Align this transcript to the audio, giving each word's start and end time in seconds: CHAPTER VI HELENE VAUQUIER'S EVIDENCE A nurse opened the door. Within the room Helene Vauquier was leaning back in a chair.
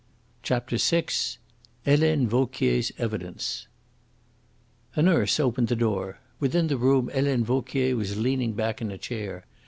CHAPTER 0.41 0.77
VI 0.77 1.05
HELENE 1.85 2.27
VAUQUIER'S 2.27 2.91
EVIDENCE 2.97 3.67
A 4.95 5.01
nurse 5.03 5.39
opened 5.39 5.67
the 5.67 5.75
door. 5.75 6.17
Within 6.39 6.69
the 6.69 6.77
room 6.77 7.09
Helene 7.13 7.43
Vauquier 7.43 7.95
was 7.95 8.17
leaning 8.17 8.53
back 8.53 8.81
in 8.81 8.89
a 8.89 8.97
chair. 8.97 9.45